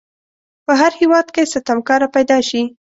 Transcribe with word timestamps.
په 0.65 0.73
هر 0.79 0.91
هیواد 1.01 1.27
کې 1.35 1.49
ستمکاره 1.53 2.07
پیداشي. 2.15 2.61